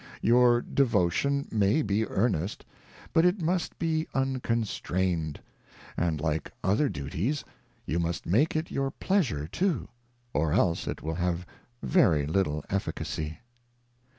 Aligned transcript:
Your 0.23 0.63
Devotion 0.63 1.47
may 1.51 1.83
be 1.83 2.07
earnest, 2.07 2.65
but 3.13 3.23
it 3.23 3.39
must 3.39 3.77
be 3.77 4.07
unconstrained; 4.15 5.39
and 5.95 6.19
like 6.19 6.51
other 6.63 6.89
Duties, 6.89 7.43
you 7.85 7.99
must 7.99 8.25
make 8.25 8.55
it 8.55 8.71
your 8.71 8.89
Pleasure 8.89 9.47
too, 9.47 9.89
or 10.33 10.53
else 10.53 10.87
it 10.87 11.03
will 11.03 11.13
have 11.13 11.45
very 11.83 12.25
little 12.25 12.65
efficacy. 12.71 13.41